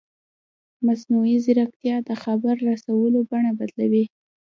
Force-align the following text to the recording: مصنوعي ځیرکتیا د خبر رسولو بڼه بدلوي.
مصنوعي 0.85 1.35
ځیرکتیا 1.45 1.95
د 2.07 2.09
خبر 2.23 2.55
رسولو 2.69 3.19
بڼه 3.29 3.51
بدلوي. 3.59 4.05